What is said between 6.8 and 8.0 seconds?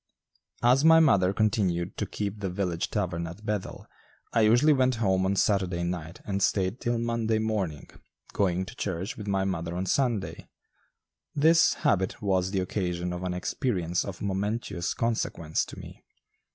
till Monday morning,